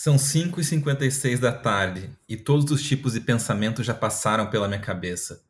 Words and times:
São 0.00 0.14
5h56 0.14 1.40
da 1.40 1.50
tarde 1.50 2.08
e 2.28 2.36
todos 2.36 2.70
os 2.70 2.80
tipos 2.80 3.14
de 3.14 3.20
pensamento 3.20 3.82
já 3.82 3.92
passaram 3.92 4.46
pela 4.46 4.68
minha 4.68 4.78
cabeça. 4.78 5.42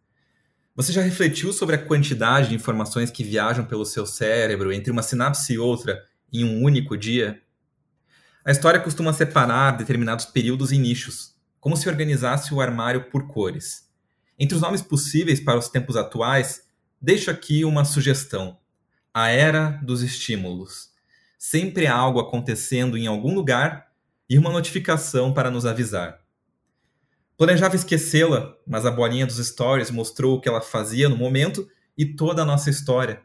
Você 0.74 0.90
já 0.90 1.02
refletiu 1.02 1.52
sobre 1.52 1.74
a 1.74 1.78
quantidade 1.78 2.48
de 2.48 2.54
informações 2.54 3.10
que 3.10 3.22
viajam 3.22 3.66
pelo 3.66 3.84
seu 3.84 4.06
cérebro 4.06 4.72
entre 4.72 4.90
uma 4.90 5.02
sinapse 5.02 5.52
e 5.52 5.58
outra 5.58 6.02
em 6.32 6.44
um 6.44 6.62
único 6.62 6.96
dia? 6.96 7.42
A 8.42 8.50
história 8.50 8.80
costuma 8.80 9.12
separar 9.12 9.72
determinados 9.72 10.24
períodos 10.24 10.72
em 10.72 10.80
nichos, 10.80 11.34
como 11.60 11.76
se 11.76 11.86
organizasse 11.86 12.54
o 12.54 12.62
armário 12.62 13.10
por 13.10 13.28
cores. 13.28 13.86
Entre 14.38 14.56
os 14.56 14.62
nomes 14.62 14.80
possíveis 14.80 15.40
para 15.40 15.58
os 15.58 15.68
tempos 15.68 15.94
atuais, 15.94 16.62
deixo 16.98 17.30
aqui 17.30 17.66
uma 17.66 17.84
sugestão: 17.84 18.56
a 19.12 19.28
era 19.28 19.78
dos 19.82 20.00
estímulos. 20.00 20.88
Sempre 21.38 21.86
há 21.86 21.94
algo 21.94 22.18
acontecendo 22.18 22.96
em 22.96 23.06
algum 23.06 23.34
lugar 23.34 23.87
e 24.28 24.38
uma 24.38 24.50
notificação 24.50 25.32
para 25.32 25.50
nos 25.50 25.64
avisar. 25.64 26.20
Planejava 27.36 27.76
esquecê-la, 27.76 28.54
mas 28.66 28.84
a 28.84 28.90
bolinha 28.90 29.24
dos 29.24 29.36
stories 29.38 29.90
mostrou 29.90 30.36
o 30.36 30.40
que 30.40 30.48
ela 30.48 30.60
fazia 30.60 31.08
no 31.08 31.16
momento 31.16 31.68
e 31.96 32.04
toda 32.04 32.42
a 32.42 32.44
nossa 32.44 32.68
história. 32.68 33.22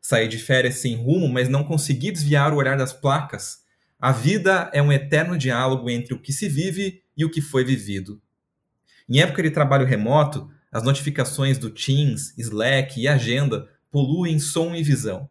Saí 0.00 0.26
de 0.26 0.38
férias 0.38 0.76
sem 0.76 0.96
rumo, 0.96 1.28
mas 1.28 1.48
não 1.48 1.62
consegui 1.62 2.10
desviar 2.10 2.52
o 2.52 2.56
olhar 2.56 2.76
das 2.76 2.92
placas. 2.92 3.58
A 4.00 4.12
vida 4.12 4.70
é 4.72 4.80
um 4.80 4.90
eterno 4.90 5.36
diálogo 5.36 5.90
entre 5.90 6.14
o 6.14 6.18
que 6.18 6.32
se 6.32 6.48
vive 6.48 7.02
e 7.14 7.24
o 7.24 7.30
que 7.30 7.42
foi 7.42 7.62
vivido. 7.64 8.20
Em 9.06 9.20
época 9.20 9.42
de 9.42 9.50
trabalho 9.50 9.84
remoto, 9.84 10.50
as 10.72 10.82
notificações 10.82 11.58
do 11.58 11.68
Teams, 11.68 12.32
Slack 12.38 12.98
e 12.98 13.06
Agenda 13.06 13.68
poluem 13.90 14.38
som 14.38 14.74
e 14.74 14.82
visão. 14.82 15.28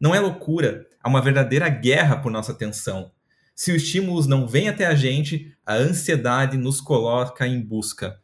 Não 0.00 0.12
é 0.12 0.18
loucura, 0.18 0.84
há 1.00 1.08
uma 1.08 1.22
verdadeira 1.22 1.68
guerra 1.68 2.16
por 2.16 2.32
nossa 2.32 2.50
atenção. 2.50 3.12
Se 3.54 3.70
os 3.70 3.82
estímulos 3.82 4.26
não 4.26 4.46
vêm 4.46 4.68
até 4.68 4.86
a 4.86 4.94
gente, 4.94 5.54
a 5.64 5.74
ansiedade 5.74 6.56
nos 6.56 6.80
coloca 6.80 7.46
em 7.46 7.60
busca. 7.60 8.20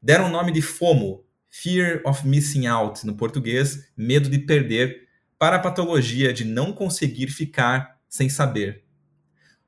Deram 0.00 0.26
o 0.26 0.30
nome 0.30 0.50
de 0.50 0.62
FOMO, 0.62 1.24
Fear 1.50 2.00
of 2.06 2.26
Missing 2.26 2.66
Out, 2.66 3.06
no 3.06 3.14
português, 3.14 3.90
medo 3.96 4.28
de 4.28 4.38
perder, 4.38 5.08
para 5.38 5.56
a 5.56 5.60
patologia 5.60 6.32
de 6.32 6.44
não 6.44 6.72
conseguir 6.72 7.28
ficar 7.28 8.00
sem 8.08 8.28
saber. 8.28 8.84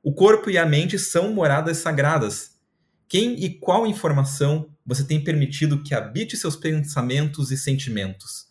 O 0.01 0.13
corpo 0.13 0.49
e 0.49 0.57
a 0.57 0.65
mente 0.65 0.97
são 0.97 1.33
moradas 1.33 1.77
sagradas. 1.77 2.59
Quem 3.07 3.43
e 3.43 3.49
qual 3.59 3.85
informação 3.85 4.69
você 4.85 5.03
tem 5.03 5.23
permitido 5.23 5.83
que 5.83 5.93
habite 5.93 6.35
seus 6.35 6.55
pensamentos 6.55 7.51
e 7.51 7.57
sentimentos? 7.57 8.47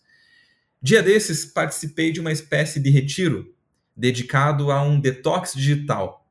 Dia 0.81 1.03
desses, 1.03 1.45
participei 1.45 2.11
de 2.11 2.19
uma 2.19 2.31
espécie 2.31 2.79
de 2.79 2.89
retiro 2.89 3.53
dedicado 3.95 4.71
a 4.71 4.81
um 4.81 4.99
detox 4.99 5.53
digital 5.53 6.24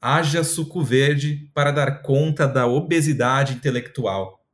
haja 0.00 0.44
suco 0.44 0.82
verde 0.82 1.50
para 1.52 1.70
dar 1.70 2.02
conta 2.02 2.46
da 2.46 2.66
obesidade 2.66 3.54
intelectual. 3.54 4.44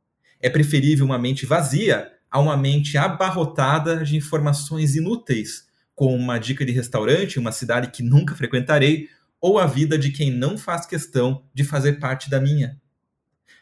É 0.41 0.49
preferível 0.49 1.05
uma 1.05 1.19
mente 1.19 1.45
vazia 1.45 2.11
a 2.29 2.39
uma 2.39 2.57
mente 2.57 2.97
abarrotada 2.97 4.03
de 4.03 4.15
informações 4.17 4.95
inúteis, 4.95 5.65
como 5.93 6.15
uma 6.15 6.37
dica 6.37 6.65
de 6.65 6.71
restaurante 6.71 7.39
uma 7.39 7.51
cidade 7.51 7.91
que 7.91 8.03
nunca 8.03 8.35
frequentarei, 8.35 9.09
ou 9.39 9.59
a 9.59 9.65
vida 9.65 9.97
de 9.97 10.11
quem 10.11 10.31
não 10.31 10.57
faz 10.57 10.85
questão 10.85 11.43
de 11.53 11.63
fazer 11.63 11.99
parte 11.99 12.29
da 12.29 12.39
minha. 12.39 12.79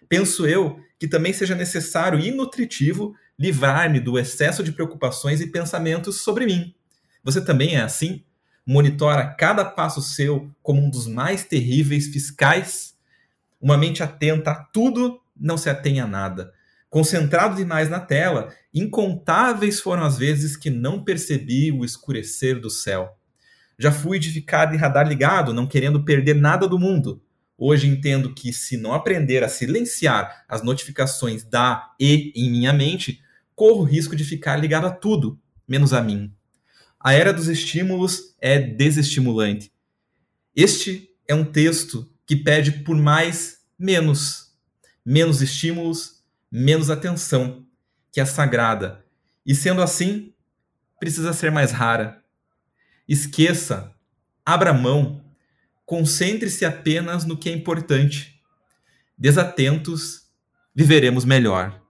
Penso 0.07 0.47
eu 0.47 0.79
que 0.99 1.07
também 1.07 1.33
seja 1.33 1.55
necessário 1.55 2.19
e 2.19 2.31
nutritivo 2.31 3.13
livrar-me 3.37 3.99
do 3.99 4.17
excesso 4.17 4.63
de 4.63 4.71
preocupações 4.71 5.41
e 5.41 5.47
pensamentos 5.47 6.21
sobre 6.21 6.45
mim. 6.45 6.73
Você 7.23 7.43
também 7.43 7.75
é 7.75 7.81
assim? 7.81 8.23
Monitora 8.65 9.25
cada 9.25 9.65
passo 9.65 10.01
seu 10.01 10.49
como 10.61 10.81
um 10.81 10.89
dos 10.89 11.07
mais 11.07 11.43
terríveis 11.43 12.07
fiscais. 12.07 12.95
Uma 13.59 13.77
mente 13.77 14.03
atenta 14.03 14.51
a 14.51 14.55
tudo 14.55 15.19
não 15.35 15.57
se 15.57 15.69
atém 15.69 15.99
a 15.99 16.07
nada. 16.07 16.53
Concentrado 16.89 17.55
demais 17.55 17.89
na 17.89 17.99
tela, 17.99 18.53
incontáveis 18.73 19.79
foram 19.79 20.03
as 20.03 20.17
vezes 20.17 20.55
que 20.55 20.69
não 20.69 21.03
percebi 21.03 21.71
o 21.71 21.83
escurecer 21.83 22.59
do 22.59 22.69
céu. 22.69 23.17
Já 23.79 23.91
fui 23.91 24.19
de 24.19 24.29
ficar 24.29 24.65
de 24.65 24.77
radar 24.77 25.07
ligado, 25.07 25.53
não 25.53 25.65
querendo 25.65 26.05
perder 26.05 26.35
nada 26.35 26.67
do 26.67 26.77
mundo. 26.77 27.21
Hoje 27.57 27.87
entendo 27.87 28.33
que 28.33 28.53
se 28.53 28.77
não 28.77 28.93
aprender 28.93 29.43
a 29.43 29.49
silenciar 29.49 30.45
as 30.47 30.61
notificações 30.61 31.43
da 31.43 31.91
e 31.99 32.31
em 32.35 32.51
minha 32.51 32.71
mente, 32.71 33.21
corro 33.55 33.81
o 33.81 33.85
risco 33.85 34.15
de 34.15 34.23
ficar 34.23 34.55
ligado 34.57 34.85
a 34.85 34.91
tudo, 34.91 35.39
menos 35.67 35.93
a 35.93 36.01
mim. 36.01 36.31
A 37.03 37.11
era 37.11 37.33
dos 37.33 37.49
estímulos 37.49 38.33
é 38.39 38.57
desestimulante. 38.57 39.73
Este 40.55 41.09
é 41.27 41.35
um 41.35 41.43
texto 41.43 42.09
que 42.25 42.33
pede 42.33 42.71
por 42.83 42.95
mais 42.95 43.57
menos. 43.77 44.55
Menos 45.05 45.41
estímulos, 45.41 46.23
menos 46.49 46.89
atenção, 46.89 47.67
que 48.09 48.21
é 48.21 48.25
sagrada. 48.25 49.03
E 49.45 49.53
sendo 49.53 49.81
assim, 49.81 50.33
precisa 50.97 51.33
ser 51.33 51.51
mais 51.51 51.71
rara. 51.73 52.23
Esqueça, 53.05 53.93
abra 54.45 54.71
mão, 54.71 55.25
concentre-se 55.85 56.63
apenas 56.63 57.25
no 57.25 57.35
que 57.35 57.49
é 57.49 57.51
importante. 57.51 58.41
Desatentos, 59.17 60.31
viveremos 60.73 61.25
melhor. 61.25 61.81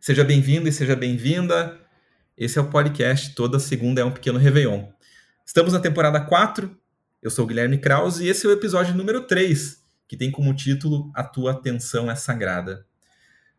Seja 0.00 0.22
bem-vindo 0.22 0.68
e 0.68 0.72
seja 0.72 0.94
bem-vinda 0.94 1.89
esse 2.36 2.58
é 2.58 2.62
o 2.62 2.70
podcast, 2.70 3.34
toda 3.34 3.58
segunda 3.58 4.00
é 4.00 4.04
um 4.04 4.10
pequeno 4.10 4.38
Réveillon. 4.38 4.88
Estamos 5.44 5.72
na 5.72 5.80
temporada 5.80 6.20
4, 6.20 6.74
eu 7.22 7.30
sou 7.30 7.44
o 7.44 7.48
Guilherme 7.48 7.78
Krause 7.78 8.24
e 8.24 8.28
esse 8.28 8.46
é 8.46 8.48
o 8.48 8.52
episódio 8.52 8.94
número 8.94 9.26
3, 9.26 9.82
que 10.08 10.16
tem 10.16 10.30
como 10.30 10.54
título 10.54 11.10
A 11.14 11.22
Tua 11.22 11.52
Atenção 11.52 12.10
é 12.10 12.14
Sagrada. 12.14 12.86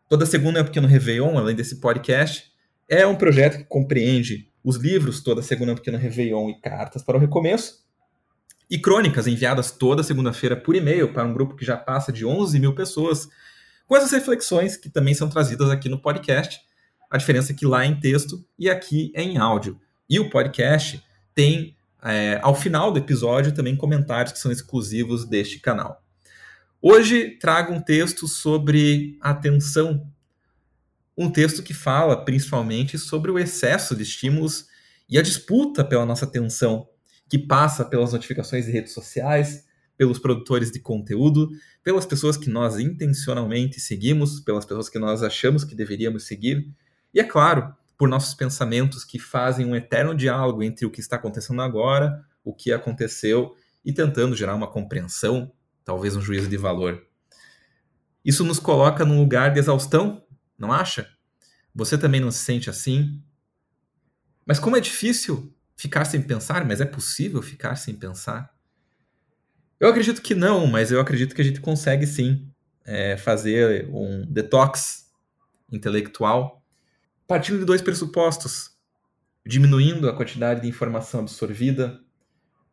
Toda 0.09 0.26
segunda 0.26 0.59
é 0.59 0.62
um 0.62 0.66
pequeno 0.66 0.88
Réveillon, 0.88 1.38
além 1.38 1.56
desse 1.56 1.80
podcast, 1.80 2.52
é 2.90 3.06
um 3.06 3.16
projeto 3.16 3.58
que 3.58 3.64
compreende 3.66 4.52
os 4.64 4.76
livros 4.76 5.22
Toda 5.22 5.42
Segunda 5.42 5.72
é 5.72 5.74
um 5.74 5.78
Pequeno 5.78 5.98
Réveillon 5.98 6.50
e 6.50 6.59
Cartas 6.59 7.02
para 7.02 7.18
o 7.18 7.20
Recomeço, 7.20 7.82
e 8.70 8.80
crônicas 8.80 9.28
enviadas 9.28 9.72
toda 9.72 10.03
segunda-feira 10.03 10.56
por 10.56 10.76
e-mail 10.76 11.12
para 11.12 11.26
um 11.26 11.34
grupo 11.34 11.56
que 11.56 11.66
já 11.66 11.76
passa 11.76 12.12
de 12.12 12.26
11 12.26 12.59
mil 12.59 12.74
pessoas, 12.74 13.28
com 13.86 13.98
essas 13.98 14.12
reflexões 14.12 14.78
que 14.78 14.90
também 14.90 15.14
são 15.14 15.28
trazidas 15.28 15.70
aqui 15.70 15.90
no 15.90 16.02
podcast 16.02 16.62
a 17.11 17.17
diferença 17.17 17.51
é 17.51 17.55
que 17.55 17.66
lá 17.66 17.83
é 17.83 17.88
em 17.88 17.99
texto 17.99 18.41
e 18.57 18.69
aqui 18.69 19.11
é 19.13 19.22
em 19.22 19.38
áudio. 19.38 19.77
E 20.09 20.17
o 20.17 20.29
podcast 20.29 21.03
tem, 21.35 21.75
é, 22.01 22.39
ao 22.41 22.55
final 22.55 22.89
do 22.89 22.99
episódio, 22.99 23.53
também 23.53 23.75
comentários 23.75 24.31
que 24.31 24.39
são 24.39 24.49
exclusivos 24.49 25.27
deste 25.27 25.59
canal. 25.59 26.01
Hoje 26.81 27.31
trago 27.31 27.73
um 27.73 27.81
texto 27.81 28.29
sobre 28.29 29.17
atenção. 29.19 30.09
Um 31.17 31.29
texto 31.29 31.61
que 31.61 31.73
fala 31.73 32.23
principalmente 32.23 32.97
sobre 32.97 33.29
o 33.29 33.38
excesso 33.38 33.93
de 33.93 34.03
estímulos 34.03 34.67
e 35.09 35.19
a 35.19 35.22
disputa 35.22 35.83
pela 35.83 36.05
nossa 36.05 36.23
atenção, 36.23 36.88
que 37.28 37.38
passa 37.38 37.83
pelas 37.83 38.13
notificações 38.13 38.66
de 38.66 38.72
redes 38.72 38.93
sociais, 38.93 39.66
pelos 39.97 40.17
produtores 40.17 40.72
de 40.72 40.79
conteúdo, 40.79 41.49
pelas 41.83 42.05
pessoas 42.05 42.38
que 42.38 42.49
nós 42.49 42.79
intencionalmente 42.79 43.81
seguimos, 43.81 44.39
pelas 44.39 44.63
pessoas 44.63 44.88
que 44.88 44.97
nós 44.97 45.22
achamos 45.22 45.66
que 45.66 45.75
deveríamos 45.75 46.25
seguir 46.25 46.73
e 47.13 47.19
é 47.19 47.23
claro, 47.23 47.75
por 47.97 48.09
nossos 48.09 48.33
pensamentos 48.33 49.03
que 49.03 49.19
fazem 49.19 49.66
um 49.66 49.75
eterno 49.75 50.16
diálogo 50.16 50.63
entre 50.63 50.85
o 50.85 50.89
que 50.89 50.99
está 50.99 51.17
acontecendo 51.17 51.61
agora, 51.61 52.25
o 52.44 52.53
que 52.53 52.72
aconteceu 52.72 53.55
e 53.85 53.94
tentando 53.94 54.35
gerar 54.35 54.55
uma 54.55 54.66
compreensão, 54.66 55.51
talvez 55.83 56.16
um 56.16 56.22
juízo 56.22 56.49
de 56.49 56.57
valor. 56.57 57.05
Isso 58.23 58.44
nos 58.44 58.59
coloca 58.59 59.05
num 59.05 59.19
lugar 59.19 59.53
de 59.53 59.59
exaustão, 59.59 60.23
não 60.57 60.72
acha? 60.72 61.07
Você 61.75 61.97
também 61.97 62.19
não 62.19 62.31
se 62.31 62.39
sente 62.39 62.69
assim? 62.69 63.22
Mas 64.45 64.59
como 64.59 64.75
é 64.75 64.79
difícil 64.79 65.53
ficar 65.75 66.05
sem 66.05 66.22
pensar, 66.22 66.66
mas 66.66 66.81
é 66.81 66.85
possível 66.85 67.41
ficar 67.41 67.75
sem 67.75 67.95
pensar? 67.95 68.51
Eu 69.79 69.89
acredito 69.89 70.22
que 70.22 70.35
não, 70.35 70.67
mas 70.67 70.91
eu 70.91 70.99
acredito 70.99 71.34
que 71.34 71.41
a 71.41 71.46
gente 71.46 71.61
consegue 71.61 72.05
sim 72.05 72.52
é, 72.85 73.17
fazer 73.17 73.90
um 73.90 74.25
detox 74.25 75.11
intelectual 75.72 76.60
partindo 77.31 77.59
de 77.59 77.66
dois 77.66 77.81
pressupostos: 77.81 78.72
diminuindo 79.45 80.09
a 80.09 80.13
quantidade 80.13 80.59
de 80.59 80.67
informação 80.67 81.22
absorvida, 81.22 82.03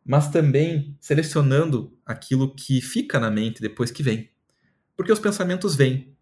mas 0.05 0.33
também 0.33 0.97
selecionando 1.01 1.97
aquilo 2.05 2.53
que 2.53 2.81
fica 2.81 3.21
na 3.21 3.31
mente 3.31 3.63
depois 3.63 3.93
que 3.93 4.03
vem. 4.03 4.29
Porque 4.97 5.13
os 5.13 5.21
pensamentos 5.21 5.77
vêm, 5.77 6.13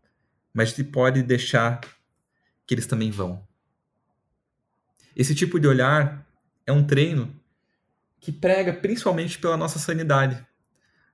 mas 0.52 0.68
a 0.68 0.76
gente 0.76 0.84
pode 0.84 1.22
deixar 1.22 1.80
que 2.66 2.74
eles 2.74 2.86
também 2.86 3.10
vão. 3.10 3.42
Esse 5.16 5.34
tipo 5.34 5.58
de 5.58 5.66
olhar 5.66 6.28
é 6.66 6.72
um 6.72 6.86
treino 6.86 7.34
que 8.20 8.30
prega 8.30 8.74
principalmente 8.74 9.38
pela 9.38 9.56
nossa 9.56 9.78
sanidade. 9.78 10.46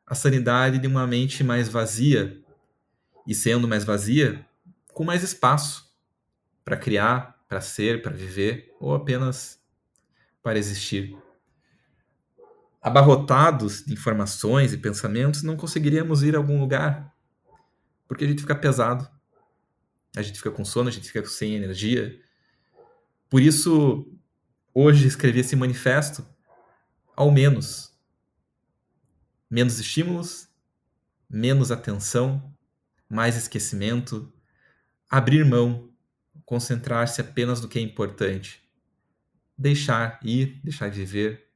A 0.04 0.16
sanidade 0.16 0.76
de 0.76 0.88
uma 0.88 1.06
mente 1.06 1.44
mais 1.44 1.68
vazia, 1.68 2.42
e 3.24 3.32
sendo 3.32 3.68
mais 3.68 3.84
vazia, 3.84 4.44
com 4.92 5.04
mais 5.04 5.22
espaço 5.22 5.91
para 6.64 6.76
criar, 6.76 7.42
para 7.48 7.60
ser, 7.60 8.02
para 8.02 8.12
viver, 8.12 8.74
ou 8.80 8.94
apenas 8.94 9.60
para 10.42 10.58
existir. 10.58 11.16
abarrotados 12.80 13.84
de 13.84 13.92
informações 13.92 14.72
e 14.72 14.78
pensamentos, 14.78 15.44
não 15.44 15.56
conseguiríamos 15.56 16.24
ir 16.24 16.34
a 16.34 16.38
algum 16.38 16.58
lugar. 16.58 17.14
Porque 18.08 18.24
a 18.24 18.28
gente 18.28 18.40
fica 18.40 18.56
pesado. 18.56 19.08
A 20.16 20.20
gente 20.20 20.38
fica 20.38 20.50
com 20.50 20.64
sono, 20.64 20.88
a 20.88 20.92
gente 20.92 21.06
fica 21.10 21.24
sem 21.26 21.54
energia. 21.54 22.20
Por 23.30 23.40
isso, 23.40 24.12
hoje 24.74 25.06
escrevi 25.06 25.40
esse 25.40 25.54
manifesto 25.54 26.26
ao 27.16 27.30
menos. 27.30 27.96
Menos 29.48 29.78
estímulos, 29.78 30.48
menos 31.30 31.70
atenção, 31.70 32.52
mais 33.08 33.36
esquecimento, 33.36 34.32
abrir 35.08 35.44
mão, 35.44 35.91
concentrar-se 36.52 37.18
apenas 37.18 37.62
no 37.62 37.66
que 37.66 37.78
é 37.78 37.82
importante, 37.82 38.62
deixar 39.56 40.20
ir, 40.22 40.60
deixar 40.62 40.90
viver, 40.90 41.48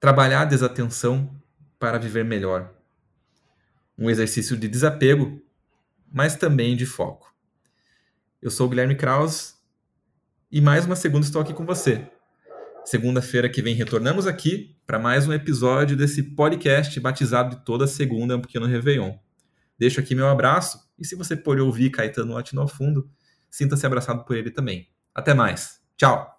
trabalhar 0.00 0.40
a 0.40 0.44
desatenção 0.46 1.30
para 1.78 1.98
viver 1.98 2.24
melhor. 2.24 2.72
Um 3.98 4.08
exercício 4.08 4.56
de 4.56 4.66
desapego, 4.68 5.38
mas 6.10 6.34
também 6.34 6.74
de 6.74 6.86
foco. 6.86 7.30
Eu 8.40 8.50
sou 8.50 8.68
o 8.68 8.70
Guilherme 8.70 8.96
Kraus 8.96 9.54
e 10.50 10.62
mais 10.62 10.86
uma 10.86 10.96
segunda 10.96 11.26
estou 11.26 11.42
aqui 11.42 11.52
com 11.52 11.66
você. 11.66 12.10
Segunda-feira 12.86 13.50
que 13.50 13.60
vem 13.60 13.74
retornamos 13.74 14.26
aqui 14.26 14.78
para 14.86 14.98
mais 14.98 15.28
um 15.28 15.32
episódio 15.34 15.94
desse 15.94 16.22
podcast 16.22 16.98
batizado 17.00 17.54
de 17.54 17.64
toda 17.66 17.86
segunda, 17.86 18.34
um 18.34 18.40
pequeno 18.40 18.64
Réveillon. 18.64 19.14
Deixo 19.78 20.00
aqui 20.00 20.14
meu 20.14 20.28
abraço 20.28 20.78
e 20.98 21.04
se 21.04 21.14
você 21.14 21.36
pôr 21.36 21.58
ouvir 21.60 21.90
Caetano 21.90 22.34
Latino 22.34 22.62
ao 22.62 22.68
fundo, 22.68 23.10
sinta-se 23.50 23.86
abraçado 23.86 24.24
por 24.24 24.36
ele 24.36 24.50
também. 24.50 24.88
Até 25.14 25.34
mais. 25.34 25.80
Tchau! 25.96 26.33